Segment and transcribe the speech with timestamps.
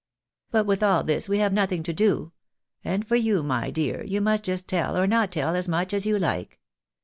[0.49, 2.31] But with all this we have nothing to do;
[2.83, 6.07] and for you, my dear, you may just tell or not tell, as much as
[6.07, 6.59] you like.